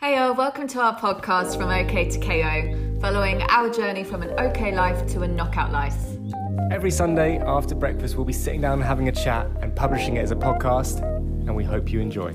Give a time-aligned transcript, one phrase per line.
[0.00, 4.38] Hey, all, welcome to our podcast from OK to KO, following our journey from an
[4.38, 5.96] OK life to a knockout life.
[6.70, 10.20] Every Sunday after breakfast, we'll be sitting down and having a chat and publishing it
[10.22, 12.32] as a podcast, and we hope you enjoy.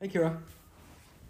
[0.00, 0.36] Hey Kira,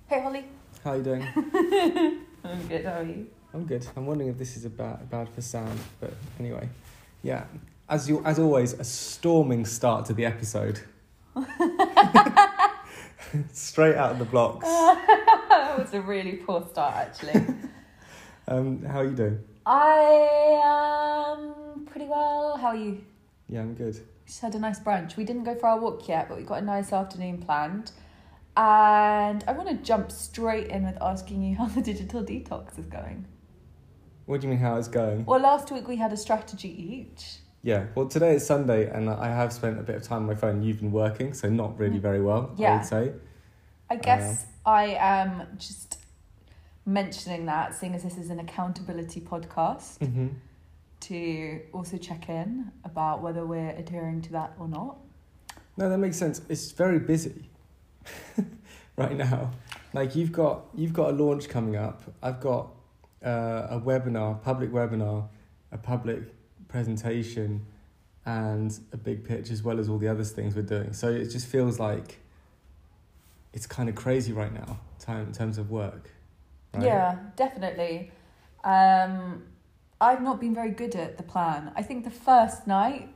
[0.09, 0.45] Hey, Holly.
[0.85, 1.23] how are you doing?
[2.45, 3.27] I'm good, how are you?
[3.55, 3.87] I'm good.
[3.97, 6.69] I'm wondering if this is a bad, bad for sound, but anyway,
[7.23, 7.45] yeah.
[7.89, 10.81] As you, as always, a storming start to the episode.
[13.53, 14.67] Straight out of the blocks.
[14.67, 17.45] that was a really poor start, actually.
[18.51, 19.41] Um, how are you doing?
[19.67, 22.57] I am pretty well.
[22.57, 23.05] How are you?
[23.47, 23.95] Yeah, I'm good.
[23.97, 25.19] We Just had a nice brunch.
[25.19, 27.93] We didn't go for our walk yet, but we got a nice afternoon planned.
[28.57, 32.87] And I want to jump straight in with asking you how the digital detox is
[32.87, 33.27] going.
[34.29, 35.25] What do you mean how it's going?
[35.25, 37.39] Well, last week we had a strategy each.
[37.63, 40.35] Yeah, well, today is Sunday, and I have spent a bit of time on my
[40.35, 40.63] phone.
[40.63, 42.77] You've been working, so not really very well, I Yeah.
[42.77, 43.15] would say.
[43.89, 45.97] I guess I am just
[46.85, 50.29] mentioning that, seeing as this is an accountability podcast, hmm
[51.01, 54.99] to also check in about whether we're adhering to that or not.
[55.79, 56.43] No, that makes sense.
[56.51, 57.49] It's very busy
[58.97, 59.53] right now.
[59.95, 62.03] Like you've got you've got a launch coming up.
[62.23, 62.73] I've got
[63.25, 65.29] uh, a webinar, public webinar,
[65.73, 66.35] a public
[66.69, 67.67] presentation,
[68.25, 70.93] and a big pitch, as well as all the other things we're doing.
[70.93, 72.19] So it just feels like
[73.53, 76.11] it's kind of crazy right now, time in terms of work.
[76.75, 76.85] right?
[76.85, 78.11] Yeah, definitely.
[78.65, 79.45] Um,
[80.01, 81.73] I've not been very good at the plan.
[81.75, 83.09] I think the first night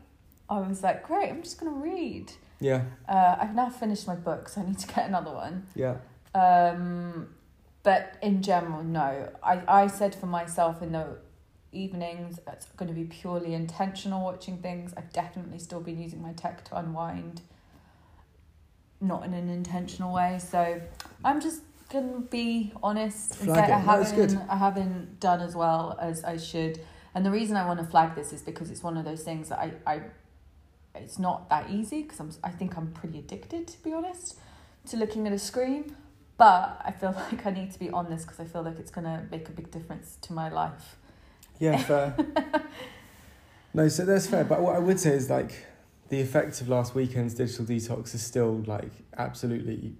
[0.48, 2.32] I was like, great, I'm just going to read.
[2.60, 2.84] Yeah.
[3.08, 5.66] Uh, I've now finished my book, so I need to get another one.
[5.74, 5.96] Yeah.
[6.34, 7.28] Um,
[7.82, 9.30] but in general, no.
[9.42, 11.18] I, I said for myself in the
[11.72, 14.92] evenings, it's going to be purely intentional watching things.
[14.96, 17.40] I've definitely still been using my tech to unwind,
[19.00, 20.38] not in an intentional way.
[20.38, 20.80] So
[21.24, 23.74] I'm just going to be honest and Flag say it.
[23.74, 24.40] I haven't, good.
[24.48, 26.80] I haven't done as well as I should.
[27.14, 29.48] And the reason I want to flag this is because it's one of those things
[29.50, 30.02] that I, I
[30.94, 34.38] it's not that easy because I'm I think I'm pretty addicted to be honest
[34.88, 35.96] to looking at a screen
[36.42, 38.90] but I feel like I need to be on this because I feel like it's
[38.90, 40.96] going to make a big difference to my life.
[41.60, 42.16] Yeah, fair.
[43.72, 44.42] no, so that's fair.
[44.42, 45.64] But what I would say is like
[46.08, 49.92] the effect of last weekend's digital detox is still like absolutely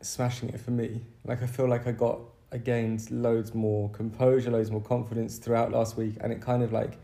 [0.00, 1.02] smashing it for me.
[1.24, 2.18] Like I feel like I got
[2.50, 6.72] I gained loads more composure, loads more confidence throughout last week, and it kind of
[6.72, 6.98] like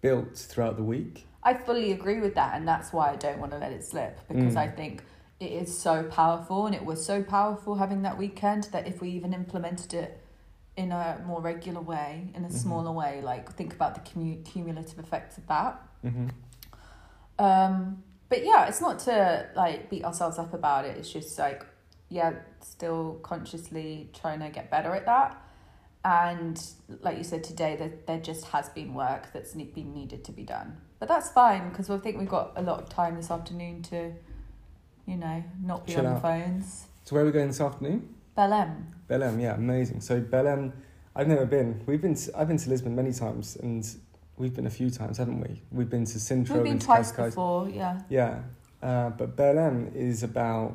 [0.00, 1.26] built throughout the week.
[1.42, 4.18] I fully agree with that and that's why I don't want to let it slip
[4.28, 4.56] because Mm.
[4.56, 5.02] I think
[5.42, 9.08] it is so powerful and it was so powerful having that weekend that if we
[9.10, 10.20] even implemented it
[10.76, 12.52] in a more regular way, in a Mhm.
[12.52, 15.80] smaller way, like think about the commu- cumulative effects of that.
[16.02, 16.28] hmm
[17.38, 20.96] Um, but yeah, it's not to like beat ourselves up about it.
[20.96, 21.66] It's just like,
[22.08, 25.36] yeah, still consciously trying to get better at that.
[26.04, 26.60] And
[27.00, 30.32] like you said today, there, there just has been work that's ne- been needed to
[30.32, 30.80] be done.
[30.98, 34.12] But that's fine because I think we've got a lot of time this afternoon to,
[35.06, 36.22] you know, not be Chill on the out.
[36.22, 36.86] phones.
[37.04, 38.14] So where are we going this afternoon?
[38.36, 38.84] Belém.
[39.08, 40.00] Belém, yeah, amazing.
[40.00, 40.72] So Belém,
[41.14, 41.82] I've never been.
[41.86, 42.14] We've been.
[42.14, 43.86] To, I've been to Lisbon many times, and
[44.36, 45.60] we've been a few times, haven't we?
[45.70, 47.26] We've been to Sintra, We've been twice Cascais.
[47.30, 48.00] before, yeah.
[48.08, 48.40] Yeah,
[48.82, 50.74] uh, but Belém is about,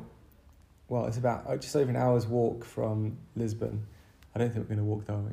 [0.88, 3.84] well, it's about uh, just over an hour's walk from Lisbon.
[4.34, 5.32] I don't think we're going to walk though, are we?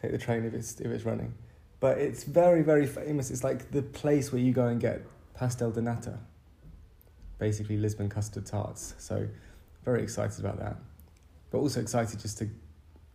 [0.00, 1.32] Take the train if it's if it's running,
[1.80, 3.30] but it's very very famous.
[3.30, 5.00] It's like the place where you go and get
[5.34, 6.18] pastel de nata,
[7.38, 8.94] basically Lisbon custard tarts.
[8.98, 9.28] So,
[9.84, 10.76] very excited about that,
[11.50, 12.48] but also excited just to,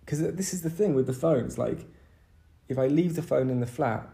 [0.01, 1.45] because this is the thing with the phone.
[1.45, 1.85] It's like,
[2.69, 4.07] if I leave the phone in the flat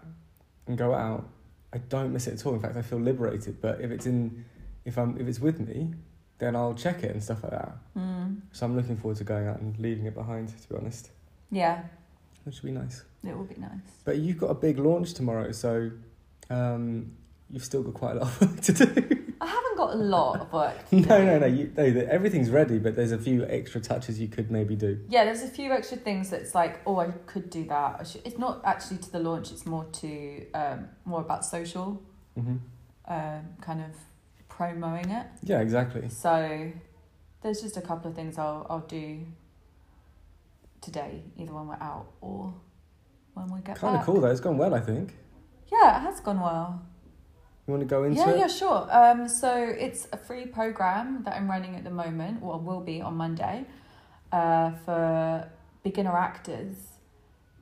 [0.66, 1.28] and go out,
[1.74, 2.54] I don't miss it at all.
[2.56, 3.62] In fact, I feel liberated.
[3.62, 4.46] But if it's in,
[4.86, 5.94] if I'm if it's with me,
[6.40, 7.76] then I'll check it and stuff like that.
[7.96, 8.42] Mm.
[8.54, 10.50] So I'm looking forward to going out and leaving it behind.
[10.50, 11.12] To be honest,
[11.52, 11.84] Yeah,
[12.46, 13.04] which should be nice.
[13.24, 13.70] it will be nice.
[14.06, 15.92] But you've got a big launch tomorrow, so
[16.50, 17.12] um,
[17.52, 19.27] you've still got quite a lot of work to do.
[19.78, 20.78] Haven't got a lot of work.
[20.92, 21.92] no, no, no, you, no.
[21.92, 25.00] the- Everything's ready, but there's a few extra touches you could maybe do.
[25.10, 27.98] Yeah, there's a few extra things that's like, oh, I could do that.
[28.00, 29.52] I should, it's not actually to the launch.
[29.52, 32.02] It's more to um, more about social,
[32.36, 32.58] hmm
[33.10, 33.92] um, kind of
[34.50, 35.28] promoting it.
[35.44, 36.10] Yeah, exactly.
[36.10, 36.72] So
[37.42, 39.26] there's just a couple of things I'll I'll do
[40.82, 42.54] today, either when we're out or
[43.34, 44.28] when we get Kind of cool though.
[44.32, 45.16] It's gone well, I think.
[45.72, 46.82] Yeah, it has gone well.
[47.68, 48.40] You want to go into Yeah, it?
[48.40, 48.88] yeah, sure.
[48.90, 53.02] Um, so it's a free program that I'm running at the moment, or will be
[53.02, 53.66] on Monday,
[54.32, 55.50] uh, for
[55.84, 56.76] beginner actors,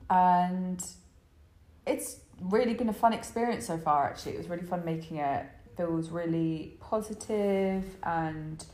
[0.08, 0.80] and
[1.86, 4.04] it's really been a fun experience so far.
[4.08, 5.46] Actually, it was really fun making it.
[5.76, 8.64] Feels really positive, and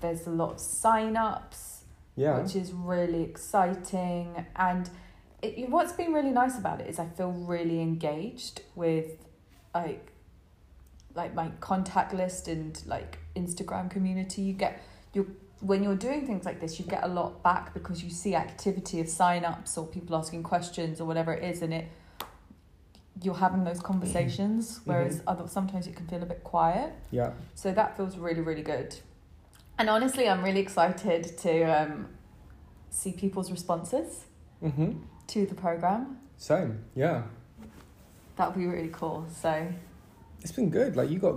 [0.00, 1.84] there's a lot of sign-ups,
[2.14, 2.40] Yeah.
[2.42, 4.46] which is really exciting.
[4.56, 4.90] And
[5.40, 9.24] it, what's been really nice about it is I feel really engaged with
[9.74, 10.12] like
[11.14, 14.42] like my contact list and like Instagram community.
[14.42, 14.82] You get
[15.12, 18.34] you when you're doing things like this, you get a lot back because you see
[18.34, 21.86] activity of sign-ups or people asking questions or whatever it is, and it
[23.22, 24.80] you're having those conversations.
[24.84, 26.92] Whereas other sometimes it can feel a bit quiet.
[27.10, 27.32] Yeah.
[27.54, 28.96] So that feels really, really good.
[29.78, 32.08] And honestly, I'm really excited to um,
[32.90, 34.24] see people's responses
[34.62, 35.02] Mhm.
[35.28, 36.18] to the program.
[36.36, 36.84] Same.
[36.94, 37.22] Yeah.
[38.36, 39.26] That would be really cool.
[39.30, 39.68] So
[40.42, 40.96] It's been good.
[40.96, 41.36] Like you got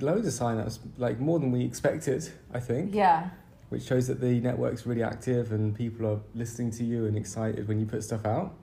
[0.00, 2.28] loads of sign-ups, like more than we expected.
[2.52, 2.94] I think.
[2.94, 3.30] yeah,
[3.68, 7.66] which shows that the network's really active and people are listening to you and excited
[7.68, 8.54] when you put stuff out.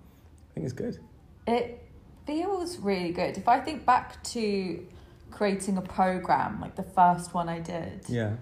[0.51, 0.99] I think it's good.
[1.47, 1.79] it
[2.25, 3.37] feels really good.
[3.37, 4.85] If I think back to
[5.29, 8.35] creating a program, like the first one I did, Yeah.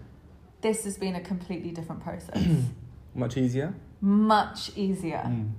[0.62, 2.38] this has been a completely different process.
[3.15, 3.74] Much easier.
[4.01, 5.24] Much easier.
[5.25, 5.51] Mm.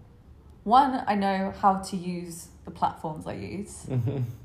[0.64, 3.86] One, I know how to use the platforms I use.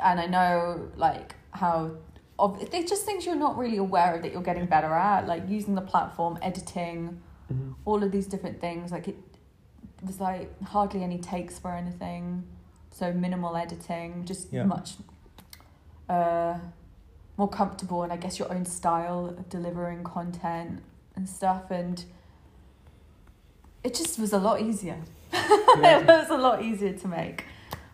[0.00, 1.92] And I know like how
[2.38, 5.48] of it's just things you're not really aware of that you're getting better at, like
[5.48, 7.20] using the platform, editing,
[7.52, 7.74] Mhm.
[7.84, 8.90] all of these different things.
[8.90, 9.16] Like it
[10.04, 12.44] was like hardly any takes for anything,
[12.90, 14.64] so minimal editing, just Yeah.
[14.64, 14.96] much
[16.08, 16.58] uh,
[17.38, 20.82] more comfortable, and I guess your own style of delivering content
[21.16, 22.04] and stuff, and
[23.82, 24.98] it just was a lot easier.
[25.32, 27.44] it was a lot easier to make,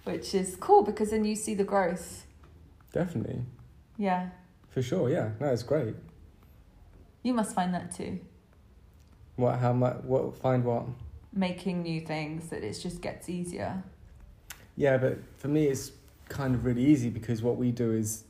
[0.04, 2.26] which is cool because then you see the growth.
[2.92, 3.40] definitely.
[3.98, 4.30] Yeah,
[4.68, 5.10] For sure.
[5.10, 5.30] Yeah.
[5.40, 5.94] No, it's great.
[7.22, 8.20] you must find that too.
[9.36, 9.58] What?
[9.58, 9.96] How much?
[10.04, 10.36] What?
[10.38, 10.86] Find what?
[11.32, 13.82] Making new things that it just gets easier.
[14.76, 15.92] Yeah, but for me, it's
[16.28, 18.24] kind of really easy because what we do is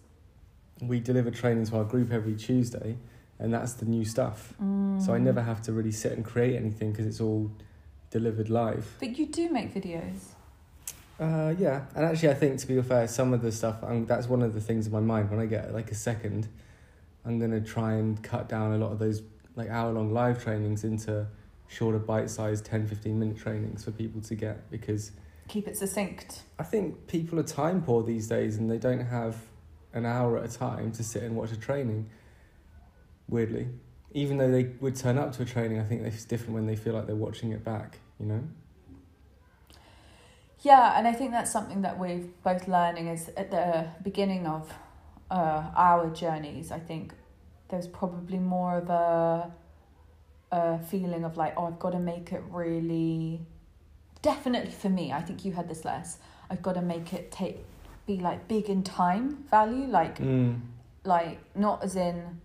[0.82, 2.96] we deliver training to our group every Tuesday,
[3.38, 4.54] and that's the new stuff.
[4.58, 5.22] So I Mm.
[5.22, 7.50] never have to really sit and create anything because it's all
[8.10, 8.96] delivered live.
[8.98, 10.34] But you do make videos.
[11.20, 14.26] Uh, yeah, and actually, I think to be fair, some of the stuff um, that's
[14.26, 15.30] one of the things in my mind.
[15.30, 16.48] When I get like a second,
[17.26, 19.22] I'm gonna try and cut down a lot of those
[19.54, 21.26] like hour long live trainings into
[21.68, 25.12] shorter bite sized 10, 15 minute trainings for people to get because
[25.48, 26.42] Keep it succinct.
[26.58, 29.36] I think people are time poor these days and they don't have
[29.92, 32.08] an hour at a time to sit and watch a training.
[33.28, 33.68] Weirdly,
[34.12, 36.76] even though they would turn up to a training, I think it's different when they
[36.76, 37.98] feel like they're watching it back.
[38.18, 38.42] You know.
[40.62, 44.72] Yeah, and I think that's something that we're both learning is at the beginning of
[45.30, 46.70] uh, our journeys.
[46.70, 47.14] I think
[47.68, 49.52] there's probably more of a,
[50.52, 53.40] a feeling of like, oh, I've got to make it really.
[54.22, 56.18] Definitely for me, I think you had this less.
[56.50, 57.64] I've got to make it take
[58.06, 60.60] be like big in time value, like Mm.
[61.04, 62.40] like not as in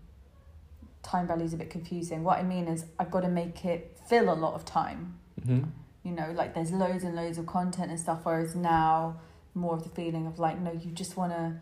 [1.04, 2.24] time value is a bit confusing.
[2.24, 5.64] What I mean is I've got to make it fill a lot of time hmm
[6.06, 9.20] you know like there's loads and loads of content and stuff whereas now
[9.56, 11.54] more of the feeling of like no you just want to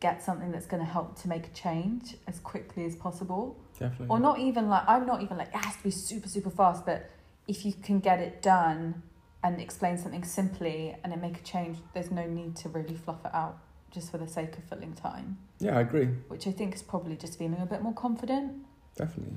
[0.00, 4.06] get something that's going to help to make a change as quickly as possible Definitely.
[4.10, 6.84] or not even like i'm not even like it has to be super super fast
[6.86, 7.10] but
[7.48, 9.02] if you can get it done
[9.42, 13.24] and explain something simply and it make a change there's no need to really fluff
[13.24, 13.58] it out
[13.90, 16.08] just for the sake of filling time Yeah, I agree.
[16.28, 18.52] which i think is probably just feeling a bit more confident
[18.96, 19.36] Definitely.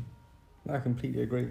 [0.67, 1.50] I completely agree.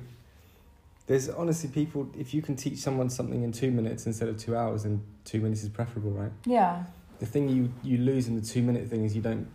[1.10, 4.56] There's honestly people, if you can teach someone something in two minutes instead of two
[4.56, 6.30] hours, then two minutes is preferable, right?
[6.46, 6.84] yeah
[7.18, 9.48] The thing you, you lose in the two minute thing is you don't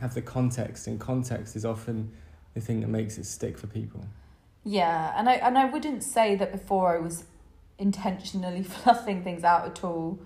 [0.00, 2.12] have the context, and context is often
[2.54, 4.04] the thing that makes it stick for people.
[4.62, 7.24] Yeah, and I and I wouldn't say that before I was
[7.76, 10.20] intentionally fluffing things out at all,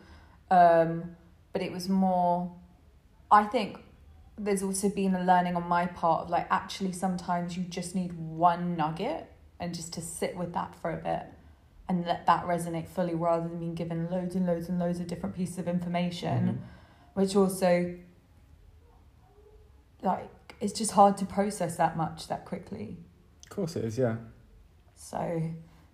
[0.51, 1.17] um,
[1.55, 2.53] but it was more.
[3.31, 3.79] I think
[4.37, 8.13] there's also been a learning on my part of like actually sometimes you just need
[8.13, 9.31] one nugget
[9.65, 11.27] and just to sit with that for a bit
[11.89, 15.07] and let that resonate fully rather than being given loads and loads and loads of
[15.07, 16.63] different pieces of information
[17.15, 17.95] which also
[20.03, 20.31] like
[20.61, 22.97] it's just hard to process that much that quickly
[23.45, 24.17] Of course it is, yeah.
[24.95, 25.43] so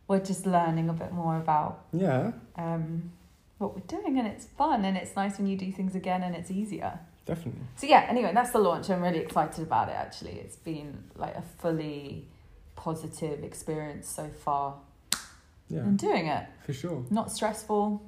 [0.08, 3.12] we're just learning a bit more about Yeah, um,
[3.58, 6.34] what we're doing, and it's fun, and it's nice when you do things again, and
[6.34, 6.98] it's easier.
[7.26, 7.60] definitely.
[7.76, 8.90] So yeah, anyway, that's the launch.
[8.90, 9.94] I'm really excited about it.
[9.94, 12.26] Actually, it's been like a fully
[12.80, 14.75] positive experience so far.
[15.68, 17.04] Yeah, And doing it, for sure.
[17.10, 18.02] not stressful.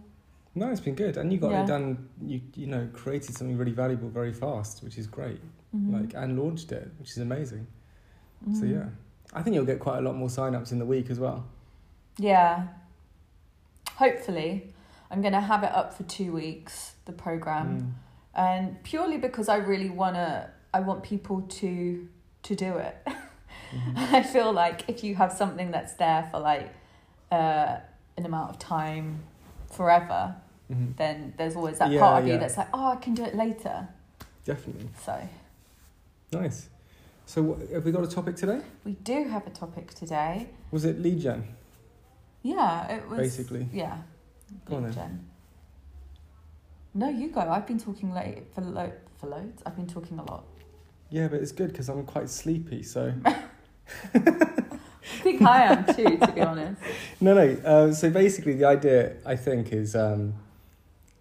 [0.54, 1.16] No, it's been good.
[1.18, 1.62] And you got Yeah.
[1.64, 5.40] it done, you, you know, created something really valuable very fast, which is great.
[5.74, 5.92] Mhm.
[5.92, 7.66] Like, and launched it, which is amazing.
[8.58, 8.70] So, Mhm.
[8.72, 8.86] yeah.
[9.34, 11.44] I think you'll get quite a lot more sign ups in the week as well.
[12.18, 12.68] Yeah.
[13.96, 14.72] Hopefully.
[15.10, 17.94] I'm going to have it up for two weeks, the program.
[18.34, 22.08] And purely because I really want to, I want people to
[22.44, 22.96] to do it.
[23.74, 23.96] Mhm.
[24.12, 26.72] I feel like if you have something that's there for like
[27.30, 27.78] uh,
[28.16, 29.20] an amount of time
[29.70, 30.34] forever,
[30.70, 30.96] Mhm.
[30.96, 33.34] then there's always that Yeah, part of you that's like, oh, I can do it
[33.34, 33.88] later.
[34.44, 34.88] Definitely.
[35.04, 35.28] So
[36.32, 36.68] Nice.
[37.26, 38.60] So, what, have we got a topic today?
[38.84, 40.48] we do have a topic today.
[40.70, 41.44] Was it lead gen,
[42.42, 43.68] Yeah, it was basically?
[43.72, 43.98] Yeah.
[44.66, 45.08] Go on lead then.
[45.08, 45.28] gen.
[46.94, 47.40] No, you go.
[47.40, 49.62] I've been talking late for lo- for loads.
[49.64, 50.44] I've been talking a lot.
[51.10, 52.82] Yeah, but it's good because I'm quite sleepy.
[52.82, 53.12] So
[54.14, 54.18] I
[55.22, 56.80] think I am too, to be honest.
[57.20, 57.56] no, no.
[57.64, 60.34] Uh, so basically, the idea I think is um,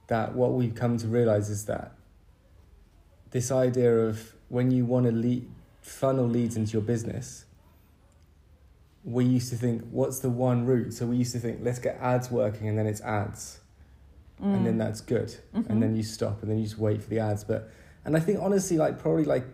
[0.08, 1.92] that what we've come to realize is that
[3.32, 5.50] this idea of when you want to lead,
[5.82, 7.46] funnel leads into your business,
[9.04, 10.94] we used to think, what's the one route?
[10.94, 13.60] So we used to think, let's get ads working, and then it's ads,
[14.40, 14.80] and then Mm.
[14.80, 15.70] that's good, Mhm.
[15.70, 17.44] and then you stop, and then you just wait for the ads.
[17.44, 17.70] But
[18.06, 19.46] and I think honestly, like probably like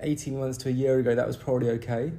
[0.00, 2.12] eighteen months to a year ago, that was probably okay.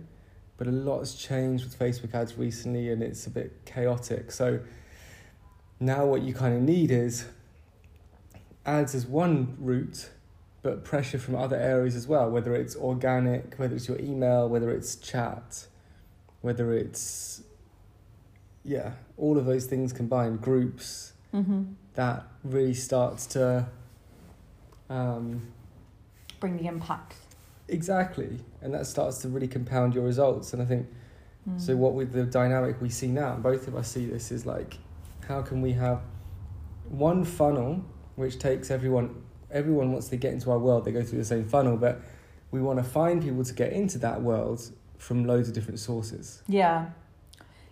[0.58, 4.32] But a lot has changed with Facebook ads recently, and it's a bit chaotic.
[4.32, 4.60] So
[5.80, 7.26] now what you kind of need is
[8.66, 10.10] ads as one route,
[10.64, 12.30] but pressure from other areas as well.
[12.30, 15.68] Whether it's organic, whether it's your email, whether it's chat,
[16.42, 17.44] whether it's
[18.64, 21.76] yeah, all of those things combined, groups Mhm.
[21.94, 23.66] that really starts to
[24.90, 25.42] um,
[26.40, 27.16] Bring the impact.
[27.68, 30.88] Exactly and that starts to really compound your results and i think
[31.48, 31.62] Mm.
[31.62, 34.46] so what with the dynamic we see now and both of us see this is
[34.46, 34.80] like
[35.30, 36.02] how can we have
[36.90, 37.86] one funnel
[38.18, 41.46] which takes everyone everyone wants to get into our world they go through the same
[41.46, 42.02] funnel but
[42.52, 44.60] we want to find people to get into that world
[44.98, 46.88] from loads of different sources Yeah.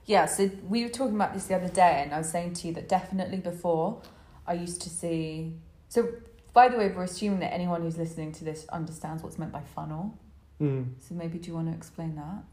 [0.05, 2.67] Yeah, so we were talking about this the other day, and I was saying to
[2.67, 4.03] you that definitely before
[4.45, 5.53] I used to see.
[5.89, 6.07] So,
[6.55, 9.61] by the way, we're assuming that anyone who's listening to this understands what's meant by
[9.61, 10.17] funnel.
[10.59, 10.87] mm.
[10.99, 12.43] So, maybe do you want to explain that?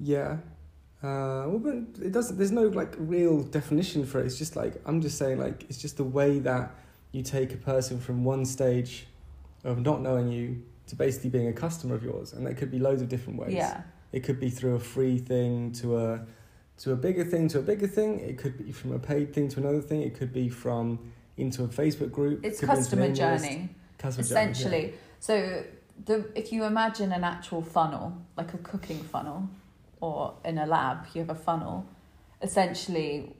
[0.00, 0.38] Yeah.
[1.02, 2.38] Uh, well, but it doesn't.
[2.38, 4.26] There's no like real definition for it.
[4.26, 6.74] It's just like I'm just saying like it's just the way that
[7.12, 9.06] you take a person from one stage
[9.64, 12.80] of not knowing you to basically being a customer of yours, and that could be
[12.80, 13.52] loads of different ways.
[13.52, 13.82] Yeah.
[14.10, 16.26] It could be through a free thing to a
[16.78, 18.18] to a bigger thing to a bigger thing.
[18.18, 20.02] It could be from a paid thing to another thing.
[20.02, 22.44] It could be from into a Facebook group.
[22.44, 23.44] It's It could be into customer an email list.
[23.44, 23.68] journey,
[23.98, 24.50] Customer journey, yeah.
[24.50, 24.94] essentially.
[25.20, 25.64] So,
[26.04, 29.48] the if you imagine an actual funnel, like a cooking funnel,
[30.00, 31.86] or in a lab, you have a funnel,
[32.42, 33.34] essentially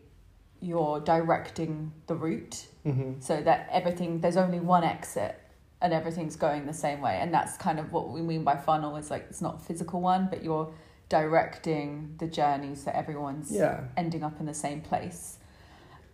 [0.61, 3.23] you're directing the route Mhm.
[3.23, 5.39] so that everything there's only one exit
[5.81, 8.97] and everything's going the same way and that's kind of what we mean by funnel
[8.97, 10.69] is like it's not a physical one but you're
[11.09, 13.85] directing the journey so everyone's Yeah.
[13.97, 15.38] ending up in the same place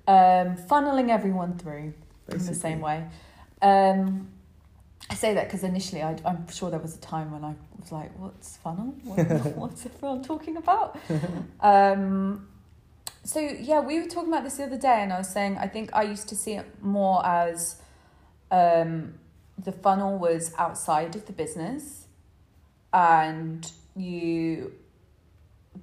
[0.07, 1.95] um, funneling everyone through
[2.29, 3.07] in the same way.
[3.63, 4.29] Um,
[5.11, 7.93] I say that because initially I, I'm sure there was a time when I was
[7.93, 8.95] like what's funnel?
[9.05, 9.19] What,
[9.57, 10.99] what's everyone talking about?
[11.61, 12.49] Um,
[13.25, 15.67] so yeah, we were talking about this the other day, and I was saying I
[15.67, 17.81] think I used to see it more as
[18.51, 19.15] um,
[19.57, 22.07] the funnel was outside of the business,
[22.93, 24.73] and you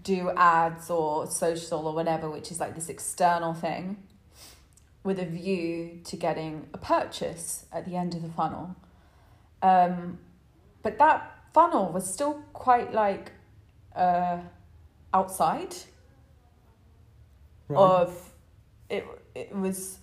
[0.03, 3.97] do ads or social or whatever, which is like this external thing,
[5.03, 8.75] with a view to getting a purchase at the end of the funnel.
[9.61, 10.19] Um,
[10.83, 13.31] but that funnel was still quite like
[13.95, 14.39] uh,
[15.13, 15.75] outside
[17.67, 17.79] Right.
[17.79, 18.33] of
[18.89, 19.99] it it was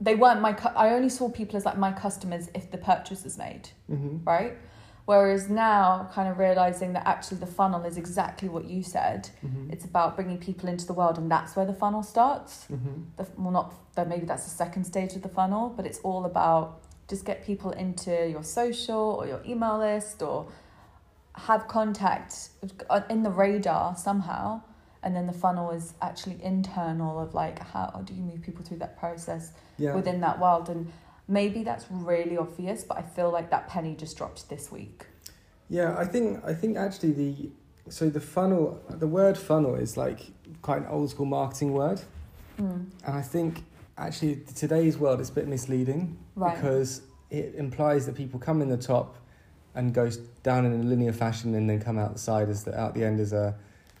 [0.00, 3.36] they weren't my I only saw people as like my customers if the purchase was
[3.36, 4.24] made Mhm.
[4.24, 4.56] right
[5.08, 9.72] whereas now kind of realizing that actually the funnel is exactly what you said Mhm.
[9.72, 13.04] it's about bringing people into the world and that's where the funnel starts Mhm.
[13.16, 13.68] the, well not
[14.12, 16.64] maybe that's the second stage of the funnel but it's all about
[17.12, 20.38] just get people into your social or your email list or
[21.48, 22.50] have contact
[23.08, 24.60] in the radar somehow
[25.02, 28.80] and then the funnel is actually internal of like how do you move people through
[28.84, 29.94] that process Yeah.
[29.98, 30.82] within that world and
[31.28, 35.06] maybe that's really obvious but i feel like that penny just dropped this week
[35.68, 37.50] Yeah, I think I think actually the
[37.90, 40.20] so the funnel the word funnel is like
[40.62, 42.00] quite an old school marketing word,
[42.58, 42.86] mm.
[43.04, 43.64] and I think
[43.96, 48.68] actually today's world is a bit misleading right because it implies that people come in
[48.68, 49.16] the top
[49.74, 52.78] and goes down in a linear fashion and then come out the side as the
[52.78, 53.54] out the end as a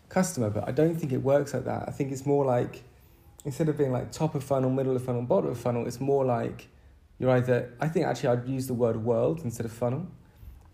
[0.08, 0.48] customer.
[0.48, 1.84] But I don't think it works like that.
[1.86, 2.82] I think it's more like
[3.44, 6.24] instead of being like top of funnel, middle of funnel, bottom of funnel, it's more
[6.24, 6.68] like
[7.18, 7.74] you're either.
[7.80, 10.06] I think actually I'd use the word world instead of funnel.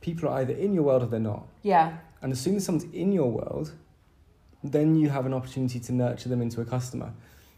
[0.01, 1.47] People are either in your world or they're not.
[1.63, 3.73] yeah And as soon as someone's in your world,
[4.63, 7.13] then you have an opportunity to nurture them into a customer.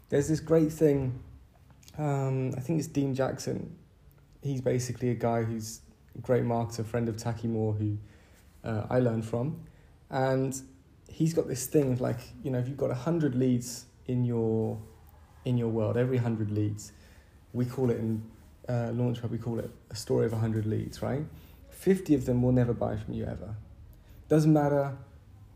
[0.09, 1.19] There's this great thing
[1.97, 3.75] um, I think it's Dean Jackson.
[4.41, 5.81] He's basically a guy who's
[6.15, 7.97] a great marketer, friend of Taki Moore, who
[8.63, 9.59] uh, I learned from,
[10.09, 10.59] and
[11.09, 14.79] he's got this thing of like you know if you've got hundred leads in your
[15.45, 16.91] in your world, every hundred leads,
[17.53, 18.23] we call it in
[18.67, 21.25] uh, Launchpad we call it a story of hundred leads, right?
[21.69, 23.55] Fifty of them will never buy from you ever.
[24.29, 24.97] Doesn't matter.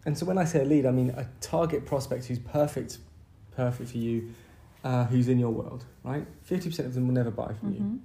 [0.05, 2.97] And so when I say a lead, I mean a target prospect who's perfect,
[3.55, 4.31] perfect for you,
[4.83, 6.25] uh, who's in your world, right?
[6.43, 7.79] Fifty percent of them will never buy from you.
[7.79, 7.99] Mhm.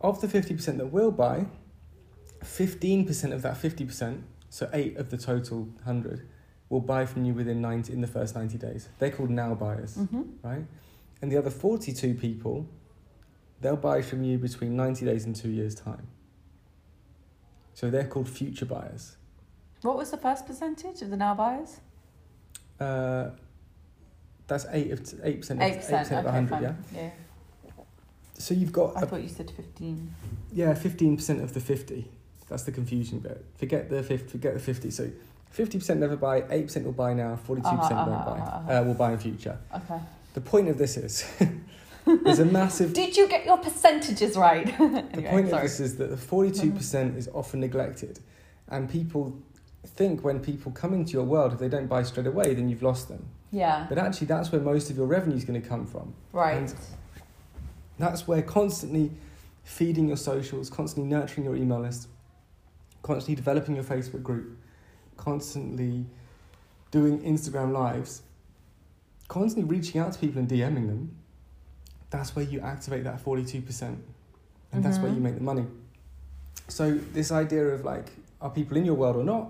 [0.00, 1.46] Of the fifty percent that will buy,
[2.42, 6.26] fifteen percent of that fifty percent, so eight of the total hundred,
[6.68, 8.88] will buy from you within ninety in the first ninety days.
[8.98, 10.24] They're called now buyers, Mhm.
[10.42, 10.64] right?
[11.20, 12.66] And the other forty-two people,
[13.60, 16.06] they'll buy from you between ninety days and two years' time.
[17.74, 19.16] So they're called future buyers.
[19.82, 21.80] What was the first percentage of the now buyers?
[22.80, 23.30] Uh,
[24.46, 25.62] that's eight of eight percent.
[25.62, 26.10] Eight percent.
[26.12, 26.62] of Okay, hundred.
[26.62, 26.72] Yeah.
[26.94, 27.10] yeah.
[28.38, 30.14] So you've got I a thought you said fifteen.
[30.52, 32.10] Yeah, fifteen percent of the fifty.
[32.48, 33.44] That's the confusing bit.
[33.56, 34.28] Forget the fifty.
[34.28, 34.90] Forget the fifty.
[34.90, 35.10] So
[35.50, 36.44] fifty percent never buy.
[36.50, 37.36] Eight percent will buy now.
[37.44, 38.72] Forty-two percent Uh-huh, won't uh-huh, buy.
[38.74, 38.80] uh-huh.
[38.80, 39.58] Uh, will buy in future.
[39.74, 40.00] Okay.
[40.34, 41.24] The point of this is
[42.24, 42.92] there's a massive.
[42.92, 44.66] Did you get your percentages right?
[44.78, 46.76] the anyway, point of this is that the forty-two mm-hmm.
[46.76, 48.20] percent is often neglected,
[48.68, 49.36] and people
[49.86, 52.82] think when people come into your world, if they don't buy straight away, then you've
[52.82, 53.26] lost them.
[53.50, 53.86] Yeah.
[53.88, 56.14] But actually, that's where most of your revenue is going to come from.
[56.32, 56.58] Right.
[56.58, 56.74] and-
[57.98, 59.10] That's where constantly
[59.64, 62.08] feeding your socials, constantly nurturing your email list,
[63.02, 64.56] constantly developing your Facebook group,
[65.16, 66.06] constantly
[66.90, 68.22] doing Instagram lives,
[69.28, 71.17] constantly reaching out to people and DMing them.
[72.10, 73.96] That's where you activate that 42%.
[74.72, 75.66] And that's where you make the money.
[76.68, 78.10] So, this idea of like,
[78.40, 79.48] are people in your world or not?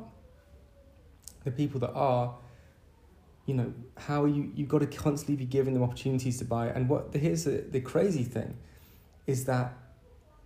[1.44, 2.34] The people that are,
[3.46, 6.68] you know, how you, you've got to constantly be giving them opportunities to buy.
[6.68, 8.56] And what here's the, the crazy thing
[9.26, 9.74] is that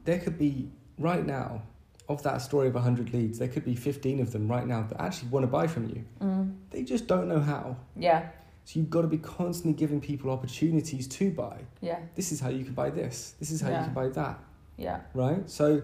[0.05, 1.63] there could be right now,
[2.09, 5.01] of that story of 100 leads, there could be 15 of them right now that
[5.01, 6.05] actually want to buy from you.
[6.21, 6.55] Mm.
[6.71, 7.77] They just don't know how.
[7.97, 8.29] Yeah.
[8.65, 11.63] So you've got to be constantly giving people opportunities to buy.
[11.81, 11.99] Yeah.
[12.15, 13.35] This is how you can buy this.
[13.41, 13.79] This is how Yeah.
[13.81, 14.39] you can buy that.
[14.77, 15.01] Yeah.
[15.15, 15.49] Right?
[15.51, 15.83] So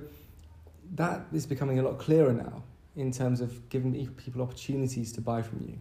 [0.94, 2.62] that is becoming a lot clearer now
[2.96, 5.78] in terms of giving people opportunities to buy from you.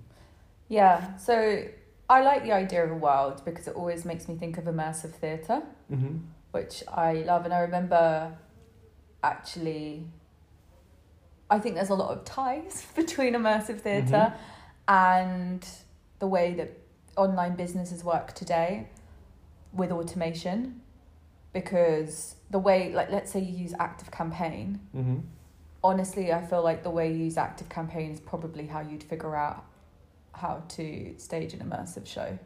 [0.69, 1.15] Yeah.
[1.17, 1.63] So
[2.09, 5.11] I like the idea of a world because it always makes me think of immersive
[5.11, 6.17] theatre, Mm-hmm.
[6.51, 7.45] which I love.
[7.45, 8.35] And I remember
[9.23, 10.05] actually,
[11.49, 14.33] I think there's a lot of ties between immersive theatre
[14.87, 15.65] and
[16.19, 16.77] the way that
[17.17, 18.87] online businesses work today
[19.73, 20.81] with automation.
[21.53, 25.17] Because the way, like, let's say you use Active Campaign, Mm-hmm.
[25.83, 29.35] honestly, I feel like the way you use Active Campaign is probably how you'd figure
[29.35, 29.65] out
[30.33, 32.37] how to stage an immersive show.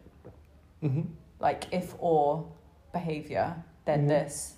[0.84, 1.02] Mm-hmm.
[1.40, 2.48] Like if or
[2.94, 3.56] behavior,
[3.86, 4.08] then Mhm.
[4.10, 4.56] this.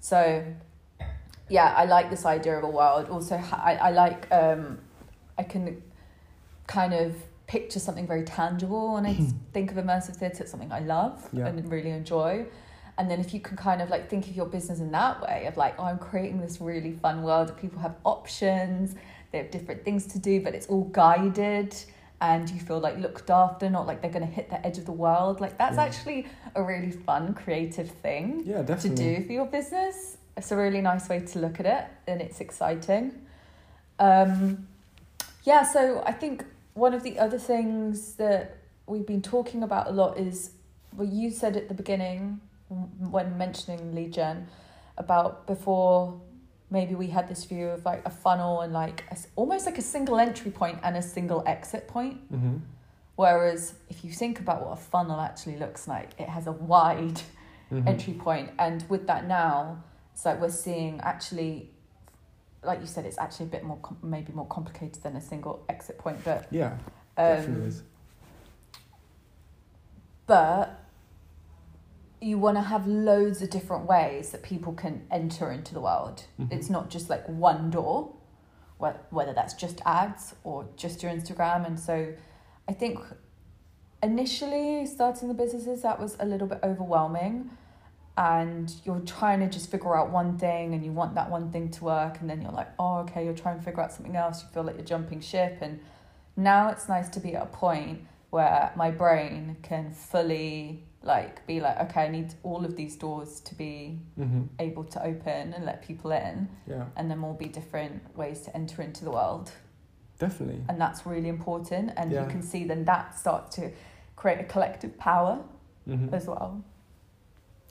[0.00, 0.44] So,
[1.48, 3.08] yeah, I like this idea of a world.
[3.10, 4.78] Also, I, I like, um,
[5.36, 5.82] I can
[6.66, 7.14] kind of
[7.52, 9.14] picture something very tangible when I
[9.52, 10.42] think of immersive theatre.
[10.42, 11.46] It's something I love Yeah.
[11.48, 12.46] and really enjoy.
[12.98, 15.44] And then if you can kind of like think of your business in that way
[15.50, 18.94] of like, oh, I'm creating this really fun world that people have options,
[19.30, 21.74] they have different things to do, but it's all guided
[22.22, 24.86] and you feel like looked after, not like they're going to hit the edge of
[24.86, 25.40] the world.
[25.44, 25.84] Like that's Yeah.
[25.88, 26.20] actually
[26.54, 30.16] a really fun, creative thing Yeah, to do for your business.
[30.38, 33.06] It's a really nice way to look at it and it's exciting.
[33.98, 34.66] Um,
[35.44, 39.90] yeah, so I think one of the other things that we've been talking about a
[39.90, 40.52] lot is
[40.94, 44.46] well, you said at the beginning when mentioning lead gen
[44.98, 46.20] about before
[46.70, 49.82] maybe we had this view of like a funnel and like a almost like a
[49.82, 52.32] single entry point and a single exit point.
[52.32, 52.56] Mm-hmm.
[53.16, 57.20] Whereas if you think about what a funnel actually looks like, it has a wide
[57.72, 57.88] Mm-hmm.
[57.88, 59.82] entry point and with that now
[60.12, 61.70] it's like we're seeing actually
[62.64, 65.64] like you said it's actually a bit more com- maybe more complicated than a single
[65.68, 66.76] exit point but Yeah,
[67.16, 67.82] definitely um, is.
[70.26, 70.78] but
[72.20, 76.24] you want to have loads of different ways that people can enter into the world
[76.38, 76.52] Mhm.
[76.52, 78.12] it's not just like one door
[78.80, 82.12] wh- whether that's just ads or just your instagram and so
[82.68, 82.98] i think
[84.02, 87.50] initially starting the businesses that was a little bit overwhelming
[88.16, 91.70] and you're trying to just figure out one thing and you want that one thing
[91.70, 94.42] to work and then you're like oh okay you're trying to figure out something else
[94.42, 95.80] you feel like you're jumping ship and
[96.36, 101.60] now it's nice to be at a point where my brain can fully like be
[101.60, 104.42] like okay i need all of these doors to be Mm-hmm.
[104.58, 108.54] able to open and let people in Yeah, and there will be different ways to
[108.54, 109.50] enter into the world
[110.18, 110.62] definitely.
[110.68, 112.24] and that's really important and Yeah.
[112.24, 113.70] you can see then that starts to
[114.16, 115.40] create a collective power
[115.88, 116.14] Mm-hmm.
[116.14, 116.62] as well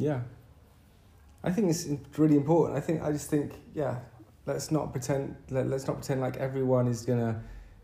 [0.02, 0.22] Yeah,
[1.44, 1.88] I think it's
[2.18, 2.78] really important.
[2.78, 4.00] I think I just think yeah,
[4.46, 7.42] let's not pretend let, let's not pretend like everyone is gonna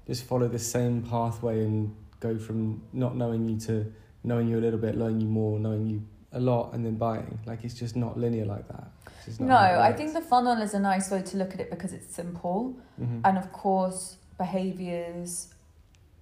[0.07, 3.91] just follow the same pathway and go from not knowing you to
[4.23, 6.01] knowing you a little bit, learning you more, knowing you
[6.33, 7.39] a lot, and then buying.
[7.45, 8.87] Like it's just not linear like that.
[9.17, 11.59] It's just not No, I think the funnel is a nice way to look at
[11.59, 12.75] it because it's simple.
[12.99, 13.21] Mhm.
[13.23, 15.53] And of course, behaviors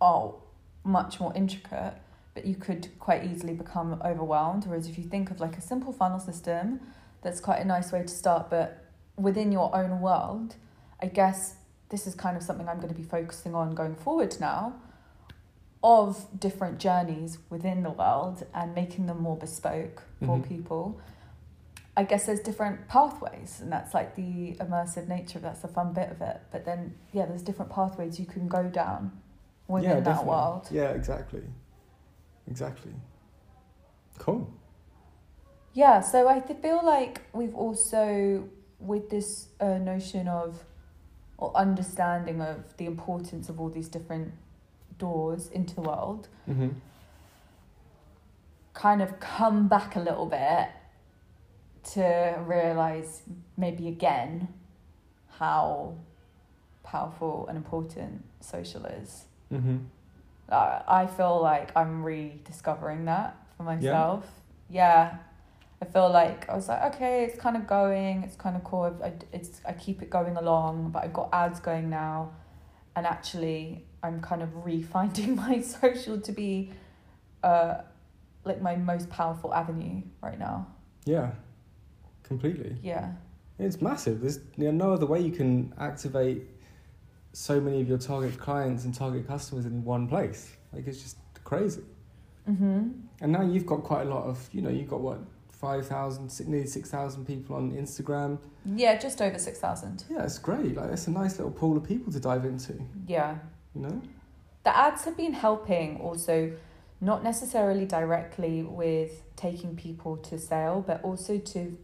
[0.01, 0.33] are
[0.83, 1.93] much more intricate,
[2.35, 4.65] but you could quite easily become overwhelmed.
[4.67, 6.81] Whereas if you think of like a simple funnel system,
[7.23, 8.49] that's quite a nice way to start.
[8.51, 8.85] But
[9.17, 10.55] within your own world,
[11.01, 11.55] I guess
[11.89, 14.75] this is kind of something I'm going to be focusing on going forward now
[15.83, 20.43] of different journeys within the world and making them more bespoke for Mhm.
[20.47, 20.99] people.
[21.95, 25.37] I guess there's different pathways, and that's like the immersive nature.
[25.37, 26.41] Of that's the fun bit of it.
[26.51, 29.11] But then, yeah, there's different pathways you can go down
[29.67, 30.67] within yeah, that world.
[30.71, 31.43] Yeah, exactly.
[32.47, 32.93] Exactly.
[34.17, 34.49] Cool.
[35.73, 38.47] Yeah, so I feel like we've also,
[38.79, 40.63] with this uh, notion of
[41.37, 44.31] or understanding of the importance of all these different
[44.97, 46.69] doors into the world, hmm
[48.73, 50.67] kind of come back a little bit
[51.93, 53.21] to realize
[53.57, 54.49] maybe again
[55.39, 55.95] how
[56.83, 59.25] powerful and important social is.
[59.49, 59.77] hmm
[60.49, 64.25] I I feel like I'm rediscovering that for myself.
[64.69, 65.17] Yeah.
[65.81, 68.97] I feel like I was like, okay, it's kind of going, it's kind of cool.
[69.03, 72.31] I, it's I keep it going along, but I've got ads going now,
[72.95, 76.71] and actually, I'm kind of refinding my social to be,
[77.43, 77.79] uh,
[78.45, 80.67] like my most powerful avenue right now.
[81.05, 81.31] Yeah.
[82.23, 82.77] Completely.
[82.81, 83.11] Yeah.
[83.59, 84.21] It's massive.
[84.21, 86.43] There's you know, no other way you can activate
[87.35, 90.55] so many of your target clients and target customers in one place.
[90.71, 91.83] Like it's just crazy.
[92.49, 92.89] Mm-hmm.
[93.21, 95.19] And now you've got quite a lot of, you know, you've got what,
[95.49, 98.37] 5,000, si- nearly 6,000 people on Instagram.
[98.65, 100.03] Yeah, just over six thousand.
[100.09, 100.75] Yeah, it's great.
[100.75, 102.73] Like, it's a nice little pool of people to dive into,
[103.07, 103.37] Yeah.
[103.73, 104.01] you know?
[104.63, 106.51] the ads have been helping also
[106.99, 111.77] not necessarily directly with taking people to sale but also to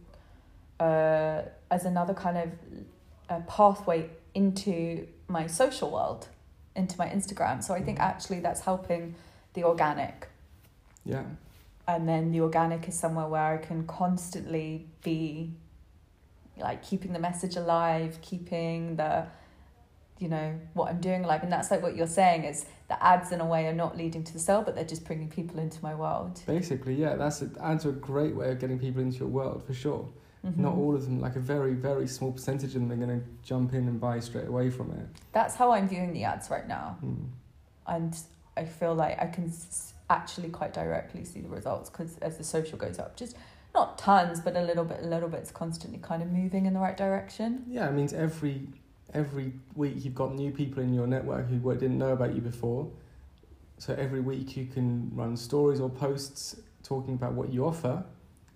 [0.80, 2.50] uh, as another kind of
[3.30, 6.28] uh, pathway into my social world
[6.74, 7.62] into my instagram.
[7.62, 8.02] So i think mm.
[8.02, 9.14] actually that's helping
[9.54, 10.28] the organic.
[11.04, 11.24] Yeah.
[11.88, 15.50] and then the organic is somewhere where i can constantly be
[16.56, 19.26] like keeping the message alive keeping the
[20.20, 21.42] you know what i'm doing alive.
[21.42, 24.22] And that's like what you're saying is the ads in a way are not leading
[24.22, 26.40] to the sale but they're just bringing people into my world.
[26.46, 29.64] Basically, yeah, that's a, ads are a great way of getting people into your world
[29.66, 30.08] for sure.
[30.44, 30.56] Mhm.
[30.58, 33.26] Not all of them, like a very, very small percentage of them are going to
[33.44, 35.06] jump in and buy straight away from it.
[35.32, 37.26] that's how i'm viewing the ads right now Mm.
[37.86, 38.18] and
[38.56, 39.50] i feel like i can
[40.10, 43.34] actually quite directly see the results because as the social goes up just
[43.74, 46.74] not tons but a little bit a little bit it's constantly kind of moving in
[46.74, 48.68] the right direction Yeah, it means every
[49.14, 52.88] every week you've got new people in your network who didn't know about you before.
[53.78, 58.04] So every week you can run stories or posts talking about what you offer,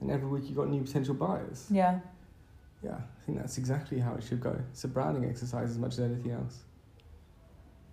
[0.00, 1.66] and every week you've got new potential buyers.
[1.70, 2.00] yeah
[2.82, 4.56] Yeah, I think that's exactly how it should go.
[4.70, 6.64] It's a branding exercise as much as anything else.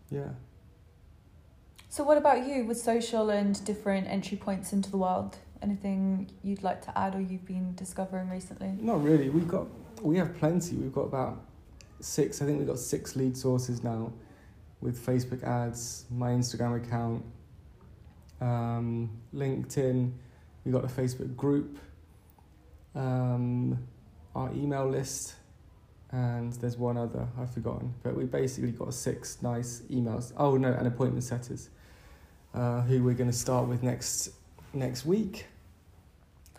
[0.09, 0.29] Yeah.
[1.89, 5.37] So, what about you with social and different entry points into the world?
[5.61, 8.73] Anything you'd like to add or you've been discovering recently?
[8.79, 9.29] Not really.
[9.29, 9.67] We've got
[10.01, 10.75] we have plenty.
[10.75, 11.45] We've got about
[11.99, 12.41] six.
[12.41, 14.11] I think we've got six lead sources now,
[14.81, 17.23] with Facebook ads, my Instagram account,
[18.41, 20.11] um, LinkedIn.
[20.65, 21.77] we've got a Facebook group,
[22.95, 23.77] um,
[24.35, 25.35] our email list,
[26.11, 27.93] and there's one other I've forgotten.
[28.03, 30.33] But we basically got six nice emails.
[30.37, 31.69] Oh no, and appointment setters,
[32.53, 34.29] uh, who we're going to start with next
[34.73, 35.47] next week.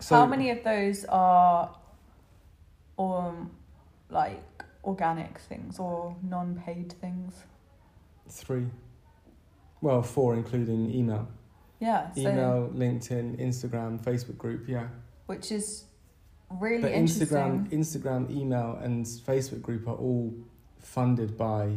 [0.01, 1.75] So, How many of those are
[2.99, 3.51] um,
[4.11, 4.42] like
[4.85, 7.35] organic things or non paid things?
[8.29, 8.66] Three.
[9.81, 11.29] Well, four, including email.
[11.81, 14.87] Yeah, so, Email, LinkedIn, Instagram, Facebook group, yeah.
[15.27, 15.85] which is
[16.50, 17.26] really But interesting.
[17.28, 20.33] Instagram, Instagram, email, and Facebook group are all
[20.80, 21.76] funded by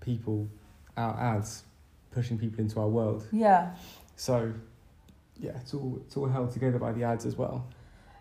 [0.00, 0.48] people,
[0.96, 1.64] our ads,
[2.10, 3.26] pushing people into our world.
[3.32, 3.74] Yeah,
[4.16, 4.52] So,
[5.40, 7.66] yeah, it's all it's all held together by the ads as well.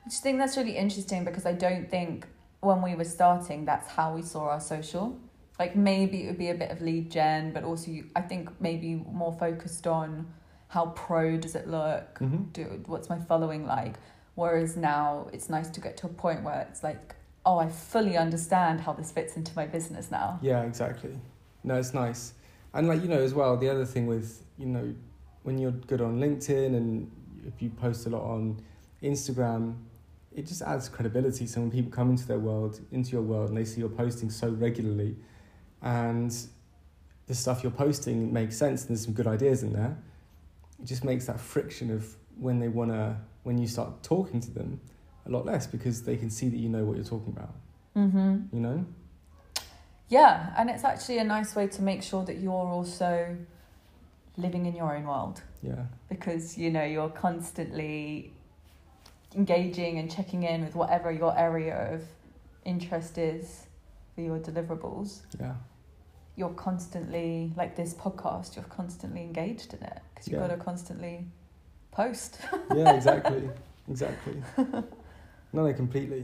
[0.06, 2.26] I just think that's really interesting because I don't think
[2.62, 5.18] when we were starting that's how we saw our social.
[5.60, 8.50] Like maybe it would be a bit of lead gen, but also you, I think
[8.60, 10.26] maybe more focused on
[10.70, 12.44] how pro does it look, Mm-hmm.
[12.54, 13.96] do what's my following like.
[14.42, 17.14] Whereas now it's nice to get to a point where it's like,
[17.46, 20.40] oh, I fully understand how this fits into my business now.
[20.42, 21.16] Yeah, exactly.
[21.64, 22.34] No, it's nice.
[22.74, 24.96] And like, you know, as well, the other thing with, you know,
[25.44, 27.12] when you're good on LinkedIn and
[27.46, 28.60] if you post a lot on
[29.04, 29.76] Instagram,
[30.36, 31.46] it just adds credibility.
[31.46, 34.32] So when people come into their world, into your world, and they see you're posting
[34.32, 35.18] so regularly,
[35.84, 36.36] and
[37.28, 39.96] the stuff you're posting makes sense, and there's some good ideas in there.
[40.80, 44.80] It just makes that friction of when they wanna, when you start talking to them,
[45.26, 47.54] a lot less because they can see that you know what you're talking about.
[47.96, 48.56] Mm-hmm.
[48.56, 48.86] You know.
[50.10, 53.38] Yeah, and it's actually a nice way to make sure that you're also
[54.38, 55.86] living in your own world Yeah.
[56.10, 58.34] because you know you're constantly
[59.36, 62.02] engaging and checking in with whatever your area of
[62.66, 63.68] interest is
[64.16, 65.22] for your deliverables.
[65.40, 65.56] Yeah.
[66.36, 68.56] You're constantly like this podcast.
[68.56, 70.48] You're constantly engaged in it because you've Yeah.
[70.48, 71.26] got to constantly
[71.92, 72.40] post.
[72.76, 72.94] Yeah.
[72.94, 73.50] Exactly.
[73.90, 74.42] exactly.
[75.54, 76.24] No, no, completely.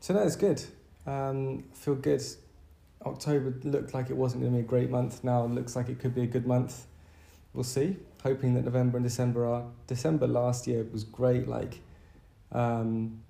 [0.00, 0.60] So no, it's good.
[1.06, 2.20] Um, feel good.
[3.06, 5.22] October looked like it wasn't going to be a great month.
[5.22, 6.86] Now it looks like it could be a good month.
[7.54, 7.98] We'll see.
[8.24, 9.62] Hoping that November and December are.
[9.86, 11.46] December last year was great.
[11.46, 11.78] Like,
[12.50, 13.22] um,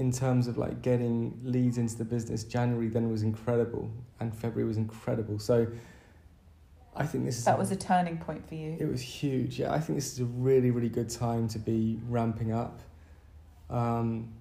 [0.00, 2.42] in terms of like getting leads into the business.
[2.42, 5.38] January then was incredible, and February was incredible.
[5.38, 5.66] So,
[6.96, 8.76] I think this is that was a turning point for you.
[8.78, 9.58] it was huge.
[9.60, 12.80] Yeah, I think this is a really, really good time to be ramping up.
[13.70, 14.32] Um,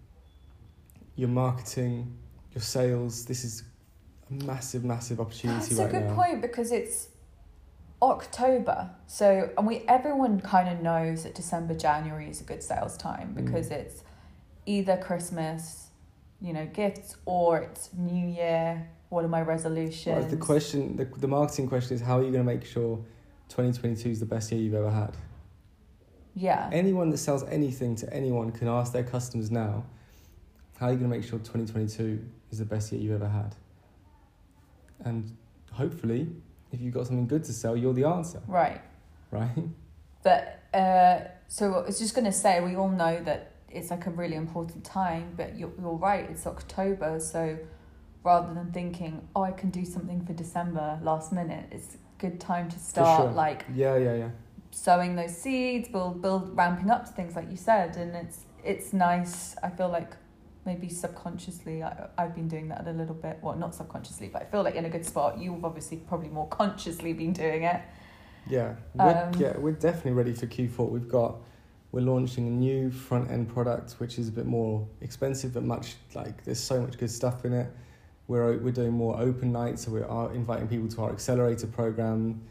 [1.16, 2.18] your marketing,
[2.54, 3.26] your sales.
[3.26, 3.64] This is
[4.30, 6.16] a massive, massive opportunity That's right a good now.
[6.16, 7.10] point because it's
[8.02, 8.90] October.
[9.08, 13.36] So and we everyone kind of knows that December, January is a good sales time
[13.36, 13.46] Mm.
[13.46, 14.04] because it's
[14.66, 15.89] either Christmas,
[16.42, 18.90] you know, gifts or it's New Year.
[19.10, 20.16] What are my resolutions?
[20.22, 22.98] Well, the question, the, the marketing question is, how are you going to make sure
[23.50, 25.18] 2022 is the best year you've ever had?
[26.36, 26.70] Yeah.
[26.72, 29.84] Anyone that sells anything to anyone can ask their customers now,
[30.80, 33.56] how are you going to make sure 2022 is the best year you've ever had?
[35.04, 35.36] And
[35.72, 36.30] hopefully,
[36.72, 38.80] if you've got something good to sell, you're the answer, Right.
[39.32, 39.50] right?
[40.24, 44.06] But uh, so I was just going to say, we all know that it's like
[44.08, 47.20] a really important time, but you're, you're right, it's October.
[47.20, 47.58] So
[48.24, 52.40] rather than thinking, oh, I can do something for December last minute, it's a good
[52.40, 53.32] time to start sure.
[53.32, 54.30] like Yeah, yeah, yeah.
[54.72, 57.96] sowing those seeds, build, build, ramping up to things like you said.
[57.96, 59.56] And it's, it's nice.
[59.64, 60.14] I feel like
[60.66, 63.40] maybe subconsciously I, I've been doing that a little bit.
[63.42, 65.40] Well, not subconsciously, but I feel like in a good spot.
[65.40, 67.82] You've obviously probably more consciously been doing it.
[68.50, 70.90] Yeah, we're, Um, yeah, we're definitely ready for Q4.
[70.90, 71.38] We've got,
[71.92, 75.96] we're launching a new front end product, which is a bit more expensive, but much
[76.14, 77.68] like there's so much good stuff in it.
[78.28, 82.42] We're we're doing more open nights, so we are inviting people to our accelerator program.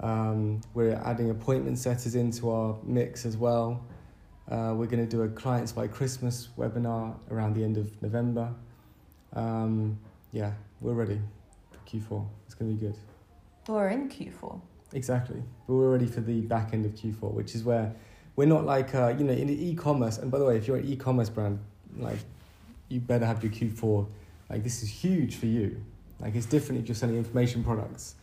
[0.00, 3.84] Um, we're adding appointment setters into our mix as well.
[4.50, 8.52] Uh, we're going to do a clients by Christmas webinar around the end of November.
[9.34, 9.98] Um,
[10.32, 11.20] yeah, we're ready
[11.70, 12.26] for Q4.
[12.46, 12.98] It's going to be good.
[13.68, 14.60] We're in Q4.
[14.92, 15.40] Exactly.
[15.68, 17.94] But we're ready for the back end of Q4, which is where
[18.36, 20.18] we're not like, uh, you know, in e-commerce.
[20.18, 21.58] And by the way, if you're an e-commerce brand,
[21.98, 22.18] like,
[22.88, 24.06] you better have your Q4.
[24.48, 25.82] Like, this is huge for you.
[26.20, 28.14] Like, it's different if you're selling information products.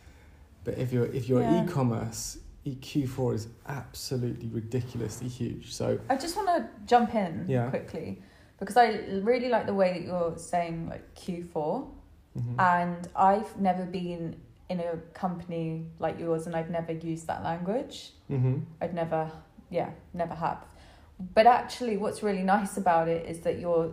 [0.64, 1.64] But if you're if you're Yeah.
[1.64, 5.72] e-commerce, e- Q4 is absolutely ridiculously huge.
[5.72, 7.70] So I just want to jump in Yeah.
[7.70, 8.22] quickly
[8.58, 8.88] because I
[9.22, 11.86] really like the way that you're saying like Q4,
[12.36, 12.58] mhm.
[12.58, 14.36] and I've never been
[14.68, 18.12] in a company like yours, and I've never used that language.
[18.30, 18.64] Mhm.
[18.82, 19.30] I've never,
[19.70, 20.64] yeah, never have.
[21.34, 23.92] But actually, what's really nice about it is that your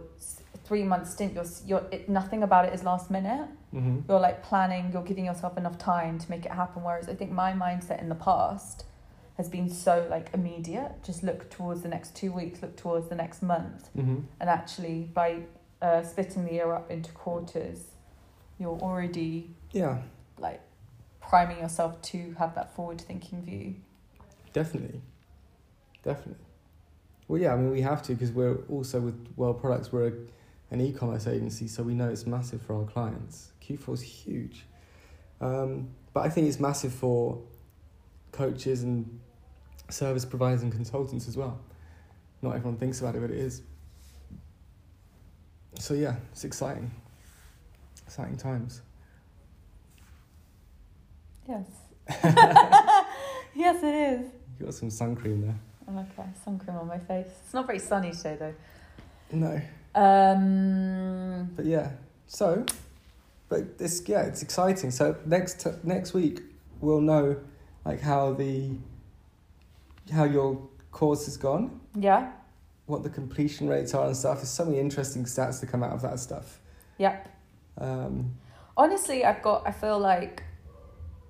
[0.63, 3.47] three month stint, you're, you're it, nothing about it is last minute.
[3.73, 4.07] Mhm.
[4.07, 6.83] You're like planning, you're giving yourself enough time to make it happen.
[6.83, 8.85] Whereas I think my mindset in the past
[9.37, 11.03] has been so like immediate.
[11.03, 14.23] Just look towards the next two weeks, look towards the next month, Mhm.
[14.39, 15.43] and actually by
[15.81, 17.83] uh, splitting the year up into quarters,
[18.57, 19.97] you're already Yeah,
[20.39, 20.61] like
[21.19, 23.75] priming yourself to have that forward thinking view.
[24.53, 25.01] definitely,
[26.05, 26.45] definitely.
[27.27, 29.91] Well, yeah, I mean, we have to because we're also with World Products.
[29.91, 30.13] We're a,
[30.71, 33.51] an e-commerce agency, so we know it's massive for our clients.
[33.67, 34.65] Q4 is huge,
[35.41, 37.41] um, but I think it's massive for
[38.31, 39.19] coaches and
[39.89, 41.59] service providers and consultants as well.
[42.41, 43.63] Not everyone thinks about it, but it is.
[45.79, 46.91] So yeah, it's exciting.
[48.05, 48.81] Exciting times.
[51.47, 51.65] Yes.
[53.55, 54.31] yes, it is.
[54.59, 55.59] You got some sun cream there.
[55.87, 57.27] Okay, sun cream on my face.
[57.43, 58.53] It's not very sunny today though.
[59.31, 59.61] No.
[59.93, 61.91] Um, But yeah,
[62.27, 62.65] so,
[63.49, 64.91] but this yeah, it's exciting.
[64.91, 66.41] So next next week
[66.81, 67.37] we'll know
[67.85, 68.71] like how the
[70.11, 72.31] how your course has gone, yeah,
[72.87, 74.37] what the completion rates are and stuff.
[74.37, 76.59] There's so many interesting stats to come out of that stuff.
[76.97, 77.29] Yep.
[77.77, 78.35] Um,
[78.77, 79.65] Honestly, I've got.
[79.65, 80.43] I feel like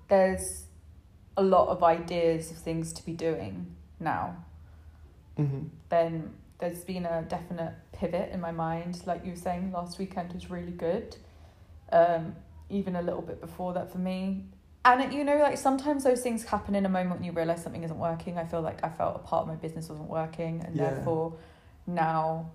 [0.08, 0.64] there's
[1.36, 4.36] a lot of ideas of things to be doing now.
[5.38, 5.68] mhm.
[5.88, 9.02] Then there's been a definite pivot in my mind.
[9.06, 11.16] Like you were saying, last weekend was really good.
[11.92, 12.34] Um,
[12.70, 14.44] even a little bit before that for me.
[14.84, 17.82] And you know, like sometimes those things happen in a moment when you realize something
[17.82, 18.38] isn't working.
[18.38, 20.90] I feel like I felt a part of my business wasn't working, and Yeah.
[20.90, 21.34] therefore
[21.86, 22.50] now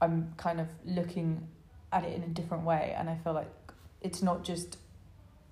[0.00, 1.46] I'm kind of looking
[1.92, 2.94] at it in a different way.
[2.98, 3.50] And I feel like
[4.02, 4.78] it's not just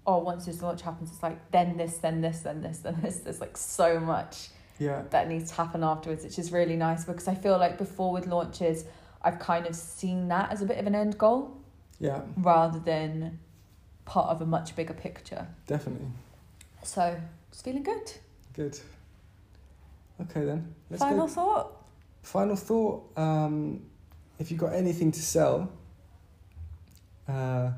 [0.07, 3.21] oh, once this launch happens, it's like then this, then this, then this, then this.
[3.21, 5.03] There's like so much Yeah.
[5.11, 8.27] that needs to happen afterwards, which is really nice because I feel like before with
[8.27, 8.85] launches,
[9.23, 11.57] I've kind of seen that as a bit of an end goal
[12.01, 12.23] Yeah.
[12.37, 13.39] rather than
[14.05, 15.47] part of a much bigger picture.
[15.67, 16.09] Definitely.
[16.83, 17.17] So
[17.51, 18.13] it's feeling good.
[18.53, 18.79] Good.
[20.21, 20.75] Okay then.
[20.91, 21.33] Let's Final go.
[21.33, 21.85] thought.
[22.23, 23.11] Final thought.
[23.17, 23.83] Um,
[24.39, 25.71] if you've got anything to sell,
[27.29, 27.71] uh,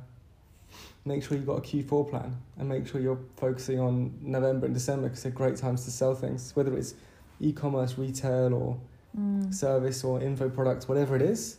[1.07, 4.75] make sure you've got a Q4 plan and make sure you're focusing on November and
[4.75, 6.95] December because they're great times to sell things, whether it's
[7.41, 8.79] e-commerce, retail, or
[9.19, 11.57] Mm, service or info products, whatever it is.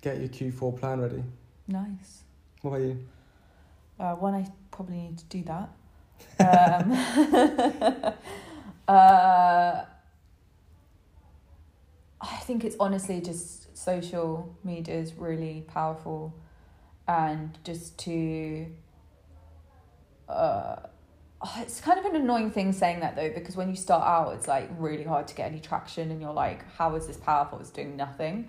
[0.00, 1.22] Get your Q4 plan ready.
[1.68, 2.22] nice.
[2.62, 2.98] What about you?
[4.00, 5.68] Uh, one, I probably need to do that.
[6.40, 6.92] Um,
[8.88, 9.84] uh,
[12.22, 16.32] I think it's honestly just social media is really powerful,
[17.08, 18.66] and just to.
[20.28, 20.76] Uh,
[21.42, 24.34] oh, it's kind of an annoying thing saying that though, because when you start out,
[24.34, 27.58] it's like really hard to get any traction, and you're like, "How is this powerful?
[27.60, 28.48] It's doing nothing."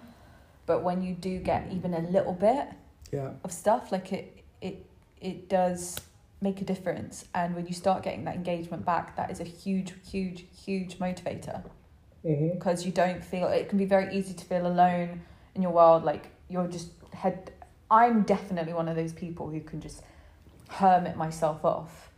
[0.66, 2.68] But when you do get even a little bit,
[3.12, 3.32] Yeah.
[3.44, 4.86] of stuff like it it
[5.20, 6.00] it does
[6.42, 9.94] make a difference and when you start getting that engagement back that is a huge
[10.10, 11.64] huge huge motivator
[12.26, 12.56] Mm-hmm.
[12.56, 15.22] because you don't feel it can be very easy to feel alone
[15.56, 17.52] in your world like you're just head
[17.92, 20.02] i'm definitely one of those people who can just
[20.70, 22.10] hermit myself off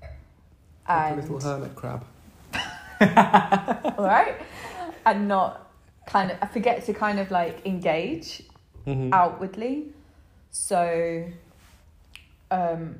[0.88, 2.06] Like a little hermit crab.
[3.02, 4.36] all right
[5.06, 5.70] and not
[6.08, 8.44] kind of i forget to kind of like engage
[8.88, 9.12] Mm-hmm.
[9.14, 9.88] outwardly.
[10.52, 11.26] So,
[12.52, 13.00] um,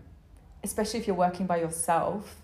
[0.64, 2.36] especially if you're working by yourself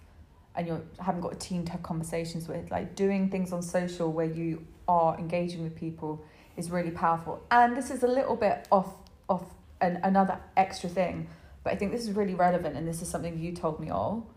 [0.56, 4.12] and you haven't got a team to have conversations with, like doing things on social
[4.12, 6.24] where you are engaging with people
[6.56, 7.42] is really powerful.
[7.50, 8.94] And this is a little bit off
[9.28, 9.46] off
[9.82, 11.28] an, another extra thing,
[11.64, 14.28] but I think this is really relevant, and this is something you told me all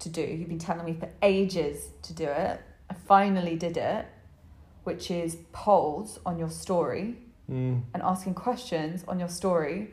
[0.00, 0.22] to do.
[0.22, 2.60] You've been telling me for ages to do it.
[2.90, 4.06] I finally did it,
[4.84, 7.16] which is polls on your story
[7.50, 7.82] Mm.
[7.92, 9.90] and asking questions on your story,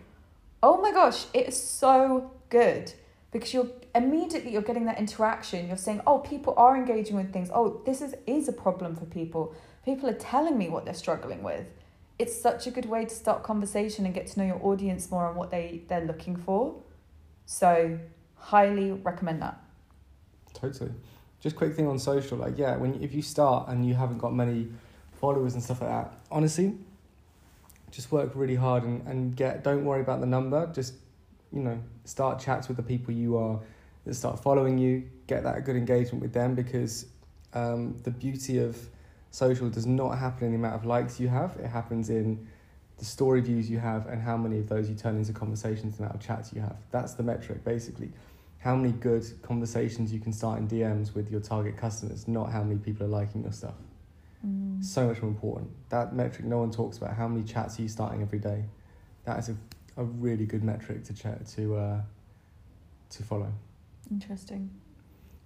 [0.63, 2.93] oh my gosh, it is so good
[3.31, 5.67] because you're immediately you're getting that interaction.
[5.67, 7.49] You're saying, oh, people are engaging with things.
[7.53, 9.53] Oh, this is is a problem for people.
[9.83, 11.67] People are telling me what they're struggling with.
[12.21, 15.27] It's such a good way to start conversation and get to know your audience more
[15.27, 16.75] and what they they're looking for.
[17.47, 17.97] So,
[18.35, 19.59] highly recommend that.
[20.53, 20.91] Totally.
[21.39, 24.35] Just quick thing on social, like yeah, when if you start and you haven't got
[24.35, 24.67] many
[25.19, 26.77] followers and stuff like that, honestly,
[27.89, 29.63] just work really hard and, and get.
[29.63, 30.69] Don't worry about the number.
[30.73, 30.93] Just
[31.51, 33.59] you know, start chats with the people you are
[34.05, 35.09] that start following you.
[35.25, 37.07] Get that good engagement with them because
[37.53, 38.77] um, the beauty of
[39.31, 41.55] social does not happen in the amount of likes you have.
[41.57, 42.47] It happens in
[42.97, 46.03] the story views you have and how many of those you turn into conversations, the
[46.03, 46.77] amount of chats you have.
[46.91, 48.11] That's the metric basically
[48.61, 52.61] how many good conversations you can start in DMs with your target customers, not how
[52.61, 53.73] many people are liking your stuff.
[54.45, 54.83] Mm.
[54.83, 55.71] So much more important.
[55.89, 57.15] That metric no one talks about.
[57.15, 58.65] How many chats are you starting every day?
[59.25, 59.55] That is a,
[59.97, 62.01] a really good metric to chat to uh,
[63.09, 63.51] to follow.
[64.11, 64.69] Interesting.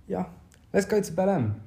[0.08, 0.26] Yeah,
[0.74, 1.60] let's go to Belém.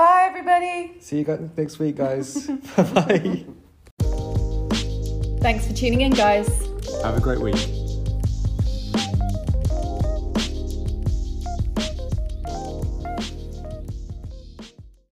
[0.00, 0.94] Bye, everybody.
[1.00, 2.46] See you guys next week, guys.
[2.76, 3.44] bye bye.
[5.42, 6.48] Thanks for tuning in, guys.
[7.02, 7.79] Have a great week.